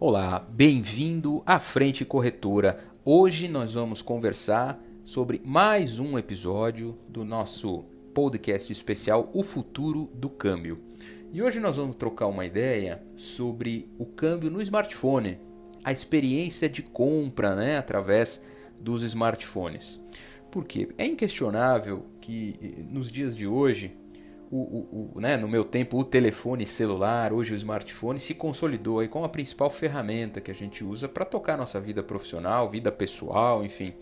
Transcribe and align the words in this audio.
Olá, 0.00 0.38
bem-vindo 0.38 1.42
à 1.46 1.58
Frente 1.58 2.04
Corretora. 2.04 2.78
Hoje 3.04 3.48
nós 3.48 3.74
vamos 3.74 4.02
conversar 4.02 4.82
sobre 5.02 5.40
mais 5.44 5.98
um 5.98 6.18
episódio 6.18 6.94
do 7.08 7.24
nosso 7.24 7.84
podcast 8.12 8.72
especial 8.72 9.30
O 9.32 9.42
Futuro 9.42 10.10
do 10.14 10.28
Câmbio. 10.28 10.78
E 11.32 11.42
hoje 11.42 11.58
nós 11.58 11.76
vamos 11.76 11.96
trocar 11.96 12.26
uma 12.26 12.46
ideia 12.46 13.02
sobre 13.16 13.90
o 13.98 14.06
câmbio 14.06 14.50
no 14.50 14.62
smartphone, 14.62 15.38
a 15.82 15.90
experiência 15.90 16.68
de 16.68 16.82
compra 16.82 17.56
né, 17.56 17.76
através 17.76 18.40
dos 18.80 19.02
smartphones. 19.02 20.00
Porque 20.50 20.90
é 20.96 21.06
inquestionável 21.06 22.06
que 22.20 22.56
eh, 22.62 22.82
nos 22.88 23.10
dias 23.10 23.36
de 23.36 23.46
hoje 23.46 23.96
o, 24.56 24.58
o, 24.58 25.10
o, 25.16 25.20
né, 25.20 25.36
no 25.36 25.48
meu 25.48 25.64
tempo, 25.64 25.98
o 25.98 26.04
telefone 26.04 26.64
celular, 26.64 27.32
hoje 27.32 27.52
o 27.52 27.56
smartphone, 27.56 28.20
se 28.20 28.34
consolidou 28.34 29.00
aí 29.00 29.08
como 29.08 29.24
a 29.24 29.28
principal 29.28 29.68
ferramenta 29.68 30.40
que 30.40 30.50
a 30.50 30.54
gente 30.54 30.84
usa 30.84 31.08
para 31.08 31.24
tocar 31.24 31.56
nossa 31.56 31.80
vida 31.80 32.04
profissional, 32.04 32.70
vida 32.70 32.92
pessoal, 32.92 33.64
enfim. 33.64 33.94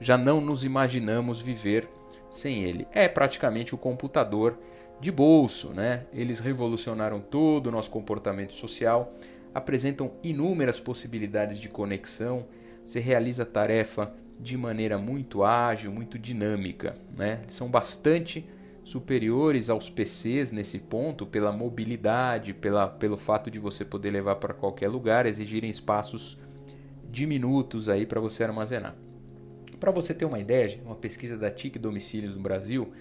Já 0.00 0.18
não 0.18 0.40
nos 0.40 0.64
imaginamos 0.64 1.40
viver 1.40 1.88
sem 2.28 2.64
ele. 2.64 2.88
É 2.90 3.06
praticamente 3.06 3.72
o 3.72 3.78
computador 3.78 4.58
de 4.98 5.12
bolso, 5.12 5.68
né? 5.68 6.06
Eles 6.12 6.40
revolucionaram 6.40 7.20
todo 7.20 7.68
o 7.68 7.70
nosso 7.70 7.90
comportamento 7.90 8.52
social, 8.52 9.14
apresentam 9.54 10.10
inúmeras 10.24 10.80
possibilidades 10.80 11.58
de 11.58 11.68
conexão, 11.68 12.46
você 12.84 12.98
realiza 12.98 13.44
a 13.44 13.46
tarefa 13.46 14.12
de 14.40 14.56
maneira 14.56 14.98
muito 14.98 15.44
ágil, 15.44 15.92
muito 15.92 16.18
dinâmica, 16.18 16.96
né? 17.16 17.42
São 17.46 17.68
bastante 17.68 18.44
superiores 18.84 19.70
aos 19.70 19.90
PCs 19.90 20.52
nesse 20.52 20.78
ponto 20.78 21.26
pela 21.26 21.52
mobilidade, 21.52 22.54
pela, 22.54 22.88
pelo 22.88 23.16
fato 23.16 23.50
de 23.50 23.58
você 23.58 23.84
poder 23.84 24.10
levar 24.10 24.36
para 24.36 24.54
qualquer 24.54 24.88
lugar, 24.88 25.26
exigirem 25.26 25.70
espaços 25.70 26.38
diminutos 27.10 27.88
aí 27.88 28.06
para 28.06 28.20
você 28.20 28.44
armazenar. 28.44 28.94
Para 29.78 29.90
você 29.90 30.12
ter 30.12 30.24
uma 30.24 30.38
ideia, 30.38 30.78
uma 30.84 30.94
pesquisa 30.94 31.36
da 31.36 31.50
TIC 31.50 31.78
Domicílios 31.78 32.36
no 32.36 32.42
Brasil, 32.42 32.92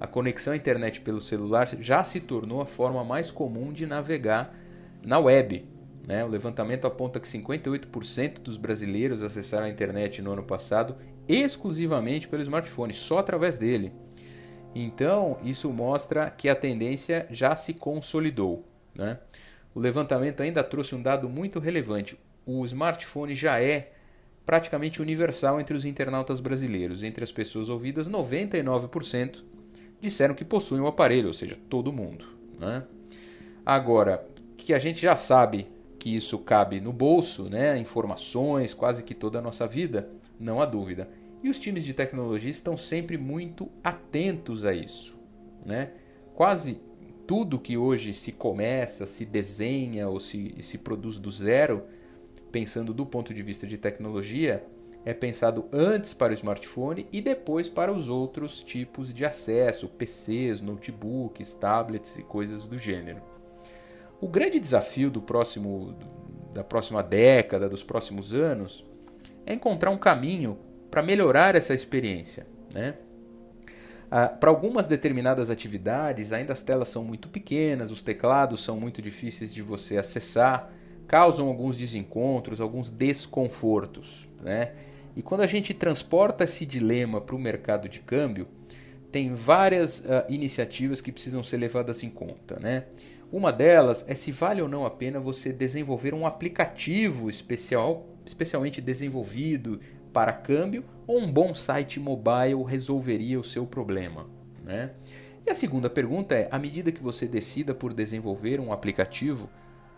a 0.00 0.06
conexão 0.06 0.52
à 0.52 0.56
internet 0.56 1.00
pelo 1.00 1.20
celular 1.20 1.68
já 1.80 2.02
se 2.02 2.20
tornou 2.20 2.60
a 2.60 2.66
forma 2.66 3.04
mais 3.04 3.30
comum 3.30 3.72
de 3.72 3.86
navegar 3.86 4.54
na 5.02 5.18
web. 5.18 5.64
Né? 6.06 6.24
O 6.24 6.28
levantamento 6.28 6.86
aponta 6.86 7.20
que 7.20 7.28
58% 7.28 8.40
dos 8.40 8.56
brasileiros 8.56 9.22
acessaram 9.22 9.66
a 9.66 9.70
internet 9.70 10.20
no 10.20 10.32
ano 10.32 10.42
passado 10.42 10.96
exclusivamente 11.28 12.26
pelo 12.26 12.42
smartphone, 12.42 12.92
só 12.92 13.18
através 13.18 13.58
dele. 13.58 13.92
Então, 14.74 15.38
isso 15.42 15.70
mostra 15.70 16.30
que 16.30 16.48
a 16.48 16.54
tendência 16.54 17.26
já 17.30 17.54
se 17.54 17.74
consolidou. 17.74 18.64
Né? 18.94 19.18
O 19.74 19.80
levantamento 19.80 20.42
ainda 20.42 20.62
trouxe 20.62 20.94
um 20.94 21.02
dado 21.02 21.28
muito 21.28 21.58
relevante: 21.58 22.18
o 22.46 22.64
smartphone 22.64 23.34
já 23.34 23.60
é 23.60 23.92
praticamente 24.44 25.00
universal 25.00 25.60
entre 25.60 25.76
os 25.76 25.84
internautas 25.84 26.40
brasileiros. 26.40 27.02
Entre 27.02 27.22
as 27.22 27.32
pessoas 27.32 27.68
ouvidas, 27.68 28.08
99% 28.08 29.42
disseram 30.00 30.34
que 30.34 30.44
possuem 30.44 30.80
o 30.80 30.84
um 30.84 30.88
aparelho, 30.88 31.28
ou 31.28 31.34
seja, 31.34 31.56
todo 31.68 31.92
mundo. 31.92 32.26
Né? 32.58 32.82
Agora, 33.64 34.26
que 34.56 34.74
a 34.74 34.78
gente 34.78 35.00
já 35.00 35.14
sabe 35.16 35.68
que 35.98 36.14
isso 36.14 36.38
cabe 36.38 36.80
no 36.80 36.92
bolso, 36.92 37.44
né? 37.44 37.78
informações, 37.78 38.74
quase 38.74 39.02
que 39.02 39.14
toda 39.14 39.38
a 39.38 39.42
nossa 39.42 39.66
vida, 39.66 40.08
não 40.38 40.60
há 40.60 40.66
dúvida. 40.66 41.08
E 41.42 41.50
os 41.50 41.58
times 41.58 41.84
de 41.84 41.92
tecnologia 41.92 42.50
estão 42.50 42.76
sempre 42.76 43.18
muito 43.18 43.68
atentos 43.82 44.64
a 44.64 44.72
isso. 44.72 45.18
Né? 45.64 45.90
Quase 46.34 46.80
tudo 47.26 47.58
que 47.58 47.76
hoje 47.76 48.14
se 48.14 48.30
começa, 48.30 49.06
se 49.06 49.24
desenha 49.24 50.08
ou 50.08 50.20
se, 50.20 50.54
se 50.62 50.78
produz 50.78 51.18
do 51.18 51.30
zero, 51.30 51.84
pensando 52.52 52.94
do 52.94 53.04
ponto 53.04 53.34
de 53.34 53.42
vista 53.42 53.66
de 53.66 53.76
tecnologia, 53.76 54.64
é 55.04 55.12
pensado 55.12 55.68
antes 55.72 56.14
para 56.14 56.30
o 56.30 56.34
smartphone 56.34 57.08
e 57.10 57.20
depois 57.20 57.68
para 57.68 57.92
os 57.92 58.08
outros 58.08 58.62
tipos 58.62 59.12
de 59.12 59.24
acesso, 59.24 59.88
PCs, 59.88 60.60
notebooks, 60.60 61.54
tablets 61.54 62.16
e 62.16 62.22
coisas 62.22 62.66
do 62.68 62.78
gênero. 62.78 63.20
O 64.20 64.28
grande 64.28 64.60
desafio 64.60 65.10
do 65.10 65.20
próximo, 65.20 65.96
da 66.54 66.62
próxima 66.62 67.02
década, 67.02 67.68
dos 67.68 67.82
próximos 67.82 68.32
anos, 68.32 68.86
é 69.44 69.52
encontrar 69.54 69.90
um 69.90 69.98
caminho 69.98 70.56
para 70.92 71.02
melhorar 71.02 71.56
essa 71.56 71.72
experiência. 71.72 72.46
Né? 72.72 72.94
Ah, 74.10 74.28
para 74.28 74.50
algumas 74.50 74.86
determinadas 74.86 75.48
atividades, 75.48 76.34
ainda 76.34 76.52
as 76.52 76.62
telas 76.62 76.88
são 76.88 77.02
muito 77.02 77.30
pequenas, 77.30 77.90
os 77.90 78.02
teclados 78.02 78.62
são 78.62 78.78
muito 78.78 79.00
difíceis 79.00 79.54
de 79.54 79.62
você 79.62 79.96
acessar, 79.96 80.70
causam 81.08 81.48
alguns 81.48 81.78
desencontros, 81.78 82.60
alguns 82.60 82.90
desconfortos. 82.90 84.28
Né? 84.42 84.72
E 85.16 85.22
quando 85.22 85.40
a 85.40 85.46
gente 85.46 85.72
transporta 85.72 86.44
esse 86.44 86.66
dilema 86.66 87.22
para 87.22 87.36
o 87.36 87.38
mercado 87.38 87.88
de 87.88 88.00
câmbio, 88.00 88.46
tem 89.10 89.34
várias 89.34 90.00
uh, 90.00 90.24
iniciativas 90.28 91.00
que 91.00 91.10
precisam 91.10 91.42
ser 91.42 91.56
levadas 91.56 92.02
em 92.02 92.10
conta. 92.10 92.60
Né? 92.60 92.84
Uma 93.32 93.50
delas 93.50 94.04
é 94.06 94.14
se 94.14 94.30
vale 94.30 94.60
ou 94.60 94.68
não 94.68 94.84
a 94.84 94.90
pena 94.90 95.18
você 95.18 95.54
desenvolver 95.54 96.12
um 96.12 96.26
aplicativo 96.26 97.30
especial, 97.30 98.11
especialmente 98.24 98.80
desenvolvido 98.80 99.80
para 100.12 100.32
câmbio 100.32 100.84
ou 101.06 101.18
um 101.18 101.32
bom 101.32 101.54
site 101.54 101.98
mobile 101.98 102.62
resolveria 102.66 103.38
o 103.38 103.44
seu 103.44 103.66
problema? 103.66 104.26
Né? 104.64 104.90
E 105.46 105.50
a 105.50 105.54
segunda 105.54 105.90
pergunta 105.90 106.34
é: 106.34 106.48
à 106.50 106.58
medida 106.58 106.92
que 106.92 107.02
você 107.02 107.26
decida 107.26 107.74
por 107.74 107.92
desenvolver 107.92 108.60
um 108.60 108.72
aplicativo, 108.72 109.50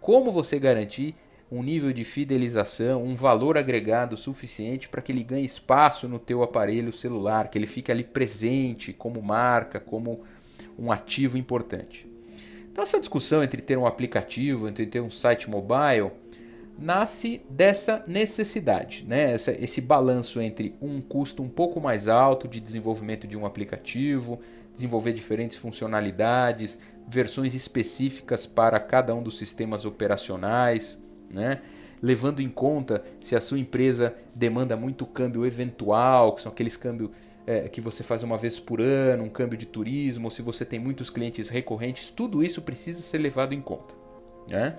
como 0.00 0.32
você 0.32 0.58
garantir 0.58 1.14
um 1.50 1.62
nível 1.62 1.92
de 1.92 2.04
fidelização, 2.04 3.04
um 3.04 3.14
valor 3.14 3.56
agregado 3.56 4.16
suficiente 4.16 4.88
para 4.88 5.00
que 5.00 5.12
ele 5.12 5.22
ganhe 5.22 5.44
espaço 5.44 6.08
no 6.08 6.18
teu 6.18 6.42
aparelho 6.42 6.92
celular, 6.92 7.48
que 7.48 7.56
ele 7.56 7.66
fique 7.66 7.92
ali 7.92 8.02
presente 8.02 8.92
como 8.92 9.22
marca, 9.22 9.78
como 9.78 10.24
um 10.78 10.90
ativo 10.90 11.38
importante. 11.38 12.10
Então 12.70 12.82
essa 12.82 12.98
discussão 12.98 13.42
entre 13.42 13.62
ter 13.62 13.78
um 13.78 13.86
aplicativo, 13.86 14.68
entre 14.68 14.86
ter 14.86 15.00
um 15.00 15.08
site 15.08 15.48
mobile, 15.48 16.10
nasce 16.78 17.40
dessa 17.48 18.04
necessidade, 18.06 19.04
né? 19.06 19.32
Essa, 19.32 19.52
esse 19.52 19.80
balanço 19.80 20.40
entre 20.40 20.74
um 20.80 21.00
custo 21.00 21.42
um 21.42 21.48
pouco 21.48 21.80
mais 21.80 22.08
alto 22.08 22.46
de 22.46 22.60
desenvolvimento 22.60 23.26
de 23.26 23.36
um 23.36 23.46
aplicativo, 23.46 24.40
desenvolver 24.74 25.12
diferentes 25.12 25.56
funcionalidades, 25.56 26.78
versões 27.08 27.54
específicas 27.54 28.46
para 28.46 28.78
cada 28.78 29.14
um 29.14 29.22
dos 29.22 29.38
sistemas 29.38 29.84
operacionais, 29.84 30.98
né? 31.30 31.62
levando 32.02 32.40
em 32.40 32.48
conta 32.48 33.02
se 33.20 33.34
a 33.34 33.40
sua 33.40 33.58
empresa 33.58 34.14
demanda 34.34 34.76
muito 34.76 35.06
câmbio 35.06 35.46
eventual, 35.46 36.34
que 36.34 36.42
são 36.42 36.52
aqueles 36.52 36.76
câmbios 36.76 37.10
é, 37.46 37.68
que 37.68 37.80
você 37.80 38.02
faz 38.02 38.22
uma 38.22 38.36
vez 38.36 38.60
por 38.60 38.80
ano, 38.80 39.24
um 39.24 39.30
câmbio 39.30 39.56
de 39.56 39.66
turismo, 39.66 40.26
ou 40.26 40.30
se 40.30 40.42
você 40.42 40.64
tem 40.64 40.78
muitos 40.78 41.08
clientes 41.08 41.48
recorrentes, 41.48 42.10
tudo 42.10 42.44
isso 42.44 42.60
precisa 42.60 43.00
ser 43.00 43.18
levado 43.18 43.54
em 43.54 43.60
conta. 43.60 43.94
Né? 44.50 44.76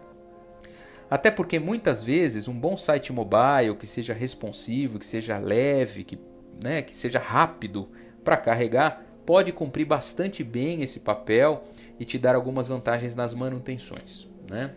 Até 1.10 1.32
porque 1.32 1.58
muitas 1.58 2.04
vezes 2.04 2.48
um 2.48 2.54
bom 2.54 2.76
site 2.76 3.14
mobile 3.14 3.76
que 3.80 3.88
seja 3.88 4.14
responsivo, 4.14 5.00
que 5.00 5.06
seja 5.06 5.38
leve, 5.38 6.04
que, 6.04 6.20
né, 6.62 6.82
que 6.82 6.94
seja 6.94 7.20
rápido 7.20 7.90
para 8.24 8.36
carregar, 8.36 9.04
pode 9.26 9.52
cumprir 9.52 9.86
bastante 9.86 10.44
bem 10.44 10.82
esse 10.82 11.00
papel 11.00 11.64
e 12.00 12.06
te 12.06 12.18
dar 12.18 12.36
algumas 12.36 12.68
vantagens 12.68 13.16
nas 13.16 13.34
manutenções. 13.34 14.28
Né? 14.50 14.72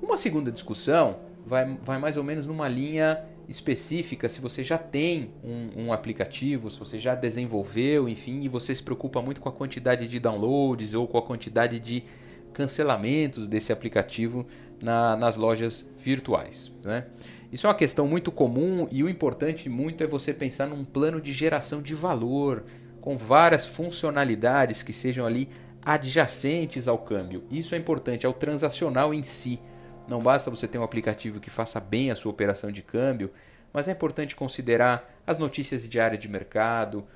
Uma 0.00 0.16
segunda 0.16 0.52
discussão 0.52 1.20
vai, 1.46 1.78
vai 1.82 1.98
mais 1.98 2.16
ou 2.16 2.24
menos 2.24 2.46
numa 2.46 2.68
linha 2.68 3.24
específica 3.48 4.28
se 4.28 4.40
você 4.40 4.64
já 4.64 4.76
tem 4.76 5.30
um, 5.44 5.84
um, 5.84 5.92
aplicativo, 5.92 6.68
se 6.68 6.78
você 6.78 6.98
já 6.98 7.14
desenvolveu, 7.14 8.08
enfim, 8.08 8.42
e 8.42 8.48
você 8.48 8.74
se 8.74 8.82
preocupa 8.82 9.22
muito 9.22 9.40
com 9.40 9.48
a 9.48 9.52
quantidade 9.52 10.08
de 10.08 10.18
downloads 10.18 10.94
ou 10.94 11.06
com 11.06 11.16
a 11.16 11.22
quantidade 11.22 11.78
de 11.78 12.04
cancelamentos 12.56 13.46
desse 13.46 13.70
aplicativo 13.70 14.46
na, 14.82 15.14
nas 15.14 15.36
lojas 15.36 15.84
virtuais. 15.98 16.72
Né? 16.82 17.04
Isso 17.52 17.66
é 17.66 17.68
uma 17.68 17.76
questão 17.76 18.08
muito 18.08 18.32
comum 18.32 18.88
e 18.90 19.04
o 19.04 19.10
importante 19.10 19.68
muito 19.68 20.02
é 20.02 20.06
você 20.06 20.32
pensar 20.32 20.66
num 20.66 20.82
plano 20.82 21.20
de 21.20 21.34
geração 21.34 21.82
de 21.82 21.94
valor 21.94 22.64
com 22.98 23.14
várias 23.14 23.68
funcionalidades 23.68 24.82
que 24.82 24.92
sejam 24.92 25.26
ali 25.26 25.50
adjacentes 25.84 26.88
ao 26.88 26.96
câmbio. 26.96 27.44
Isso 27.50 27.74
é 27.74 27.78
importante, 27.78 28.24
ao 28.24 28.32
transacional 28.32 29.12
em 29.12 29.22
si. 29.22 29.60
Não 30.08 30.20
basta 30.20 30.50
você 30.50 30.66
ter 30.66 30.78
um 30.78 30.82
aplicativo 30.82 31.38
que 31.38 31.50
faça 31.50 31.78
bem 31.78 32.10
a 32.10 32.16
sua 32.16 32.32
operação 32.32 32.72
de 32.72 32.80
câmbio, 32.80 33.30
mas 33.70 33.86
é 33.86 33.92
importante 33.92 34.34
considerar 34.34 35.14
as 35.26 35.38
notícias 35.38 35.86
diárias 35.86 36.18
de 36.18 36.28
mercado, 36.28 37.06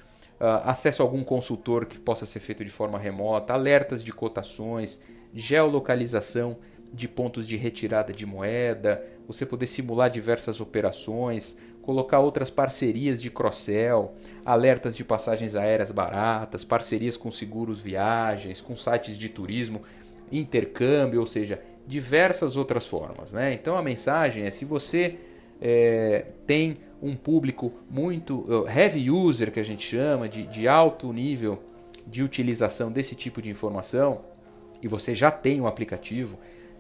acesso 0.64 1.02
a 1.02 1.04
algum 1.04 1.22
consultor 1.22 1.84
que 1.84 1.98
possa 1.98 2.24
ser 2.24 2.40
feito 2.40 2.64
de 2.64 2.70
forma 2.70 2.98
remota, 2.98 3.52
alertas 3.52 4.02
de 4.02 4.12
cotações, 4.12 5.00
geolocalização 5.34 6.56
de 6.92 7.06
pontos 7.06 7.46
de 7.46 7.56
retirada 7.56 8.12
de 8.12 8.26
moeda, 8.26 9.04
você 9.26 9.46
poder 9.46 9.66
simular 9.66 10.10
diversas 10.10 10.60
operações, 10.60 11.56
colocar 11.82 12.18
outras 12.18 12.50
parcerias 12.50 13.22
de 13.22 13.30
cross-sell, 13.30 14.14
alertas 14.44 14.96
de 14.96 15.04
passagens 15.04 15.54
aéreas 15.54 15.92
baratas, 15.92 16.64
parcerias 16.64 17.16
com 17.16 17.30
seguros 17.30 17.80
viagens, 17.80 18.60
com 18.60 18.74
sites 18.74 19.16
de 19.16 19.28
turismo, 19.28 19.82
intercâmbio, 20.32 21.20
ou 21.20 21.26
seja, 21.26 21.60
diversas 21.86 22.56
outras 22.56 22.86
formas. 22.86 23.30
Né? 23.30 23.52
Então 23.52 23.76
a 23.76 23.82
mensagem 23.82 24.44
é 24.44 24.50
se 24.50 24.64
você 24.64 25.18
é, 25.60 26.26
tem 26.46 26.78
um 27.02 27.16
público 27.16 27.72
muito 27.88 28.40
uh, 28.40 28.68
heavy 28.68 29.10
user 29.10 29.50
que 29.50 29.60
a 29.60 29.64
gente 29.64 29.86
chama 29.86 30.28
de, 30.28 30.46
de 30.46 30.68
alto 30.68 31.12
nível 31.12 31.62
de 32.06 32.22
utilização 32.22 32.90
desse 32.90 33.14
tipo 33.14 33.40
de 33.40 33.48
informação 33.48 34.20
e 34.82 34.88
você 34.88 35.14
já 35.14 35.30
tem 35.30 35.60
um 35.60 35.66
aplicativo, 35.66 36.38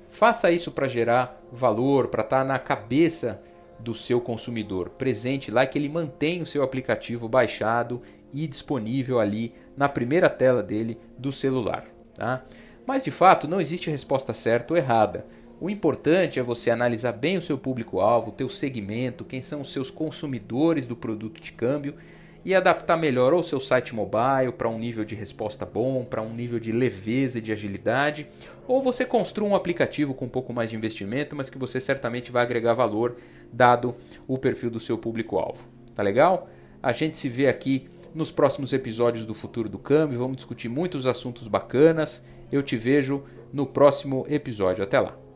faça 0.08 0.50
isso 0.50 0.72
para 0.72 0.88
gerar 0.88 1.40
valor, 1.52 2.08
para 2.08 2.22
estar 2.22 2.38
tá 2.40 2.44
na 2.44 2.58
cabeça 2.58 3.40
do 3.78 3.94
seu 3.94 4.20
consumidor, 4.20 4.90
presente 4.90 5.50
lá 5.50 5.64
que 5.66 5.78
ele 5.78 5.88
mantém 5.88 6.42
o 6.42 6.46
seu 6.46 6.62
aplicativo 6.62 7.28
baixado 7.28 8.02
e 8.32 8.46
disponível 8.46 9.18
ali 9.18 9.52
na 9.76 9.88
primeira 9.88 10.28
tela 10.28 10.62
dele 10.62 10.98
do 11.16 11.32
celular. 11.32 11.86
Tá? 12.14 12.44
Mas 12.86 13.04
de 13.04 13.10
fato 13.10 13.48
não 13.48 13.60
existe 13.60 13.90
resposta 13.90 14.34
certa 14.34 14.74
ou 14.74 14.76
errada. 14.76 15.24
O 15.60 15.68
importante 15.68 16.40
é 16.40 16.42
você 16.42 16.70
analisar 16.70 17.12
bem 17.12 17.36
o 17.36 17.42
seu 17.42 17.58
público-alvo, 17.58 18.30
o 18.30 18.32
teu 18.32 18.48
segmento, 18.48 19.26
quem 19.26 19.42
são 19.42 19.60
os 19.60 19.70
seus 19.70 19.90
consumidores 19.90 20.86
do 20.86 20.96
produto 20.96 21.38
de 21.38 21.52
câmbio 21.52 21.96
e 22.42 22.54
adaptar 22.54 22.96
melhor 22.96 23.34
ou 23.34 23.42
seu 23.42 23.60
site 23.60 23.94
mobile 23.94 24.52
para 24.56 24.70
um 24.70 24.78
nível 24.78 25.04
de 25.04 25.14
resposta 25.14 25.66
bom, 25.66 26.02
para 26.02 26.22
um 26.22 26.32
nível 26.32 26.58
de 26.58 26.72
leveza 26.72 27.36
e 27.36 27.42
de 27.42 27.52
agilidade, 27.52 28.26
ou 28.66 28.80
você 28.80 29.04
construa 29.04 29.50
um 29.50 29.54
aplicativo 29.54 30.14
com 30.14 30.24
um 30.24 30.30
pouco 30.30 30.50
mais 30.50 30.70
de 30.70 30.76
investimento, 30.76 31.36
mas 31.36 31.50
que 31.50 31.58
você 31.58 31.78
certamente 31.78 32.32
vai 32.32 32.42
agregar 32.42 32.72
valor 32.72 33.16
dado 33.52 33.94
o 34.26 34.38
perfil 34.38 34.70
do 34.70 34.80
seu 34.80 34.96
público-alvo. 34.96 35.68
Tá 35.94 36.02
legal? 36.02 36.48
A 36.82 36.92
gente 36.92 37.18
se 37.18 37.28
vê 37.28 37.48
aqui 37.48 37.86
nos 38.14 38.32
próximos 38.32 38.72
episódios 38.72 39.26
do 39.26 39.34
Futuro 39.34 39.68
do 39.68 39.78
Câmbio, 39.78 40.18
vamos 40.18 40.38
discutir 40.38 40.70
muitos 40.70 41.06
assuntos 41.06 41.46
bacanas. 41.46 42.24
Eu 42.50 42.62
te 42.62 42.78
vejo 42.78 43.24
no 43.52 43.66
próximo 43.66 44.24
episódio. 44.26 44.82
Até 44.82 44.98
lá. 44.98 45.29